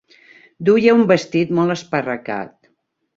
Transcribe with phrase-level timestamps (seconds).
[0.69, 2.51] Duia un vestit molt esparracat.